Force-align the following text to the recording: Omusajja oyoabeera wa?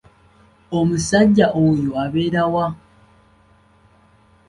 Omusajja 0.77 1.47
oyoabeera 1.63 2.43
wa? 2.53 2.65